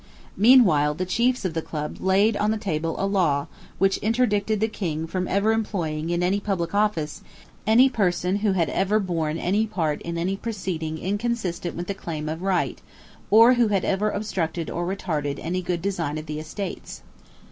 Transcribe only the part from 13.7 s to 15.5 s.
ever obstructed or retarded